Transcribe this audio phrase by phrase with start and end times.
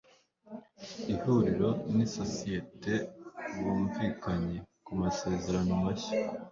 [1.13, 2.93] ihuriro n'isosiyete
[3.61, 6.17] bumvikanye ku masezerano mashya